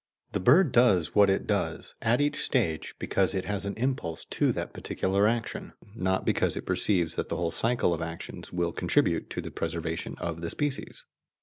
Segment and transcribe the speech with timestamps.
[0.31, 4.51] The bird does what it does, at each stage, because it has an impulse to
[4.51, 9.29] that particular action, not because it perceives that the whole cycle of actions will contribute
[9.29, 11.05] to the preservation of the species.